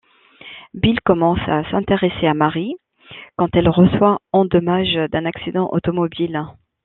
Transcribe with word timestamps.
Bill 0.73 0.99
commence 1.01 1.47
à 1.47 1.61
s'intéresser 1.69 2.25
à 2.25 2.33
Marie 2.33 2.73
quand 3.35 3.49
elle 3.53 3.69
reçoit 3.69 4.17
en 4.31 4.45
dommages 4.45 4.95
d'un 5.11 5.25
accident 5.25 5.69
d'automobile. 5.71 6.43